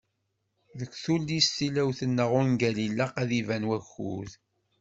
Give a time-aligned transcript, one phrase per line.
[0.79, 4.31] Deg tullist tilawt neɣ ungal ilaq ad iban wakud.